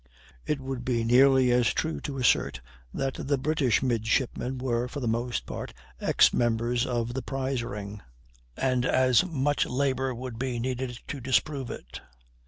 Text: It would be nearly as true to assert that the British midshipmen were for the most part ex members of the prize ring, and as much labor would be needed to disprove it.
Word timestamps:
It 0.47 0.59
would 0.59 0.83
be 0.83 1.03
nearly 1.03 1.51
as 1.51 1.75
true 1.75 2.01
to 2.01 2.17
assert 2.17 2.59
that 2.91 3.13
the 3.27 3.37
British 3.37 3.83
midshipmen 3.83 4.57
were 4.57 4.87
for 4.87 4.99
the 4.99 5.07
most 5.07 5.45
part 5.45 5.75
ex 5.99 6.33
members 6.33 6.87
of 6.87 7.13
the 7.13 7.21
prize 7.21 7.61
ring, 7.63 8.01
and 8.57 8.83
as 8.83 9.23
much 9.23 9.67
labor 9.67 10.15
would 10.15 10.39
be 10.39 10.57
needed 10.57 10.97
to 11.07 11.21
disprove 11.21 11.69
it. 11.69 12.01